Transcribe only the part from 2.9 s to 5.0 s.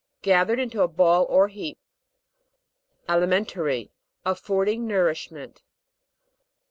ALIMEN'TARF. Affording